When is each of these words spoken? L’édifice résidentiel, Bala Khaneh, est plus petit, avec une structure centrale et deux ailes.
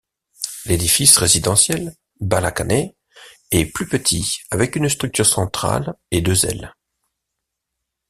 L’édifice 0.65 1.15
résidentiel, 1.19 1.93
Bala 2.21 2.51
Khaneh, 2.51 2.95
est 3.51 3.65
plus 3.67 3.87
petit, 3.87 4.39
avec 4.49 4.75
une 4.75 4.89
structure 4.89 5.27
centrale 5.27 5.93
et 6.09 6.21
deux 6.23 6.43
ailes. 6.47 6.73